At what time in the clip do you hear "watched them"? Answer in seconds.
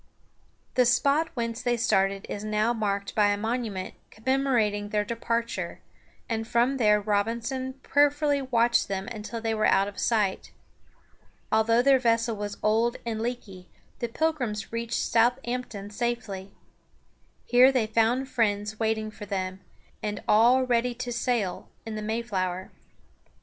8.41-9.07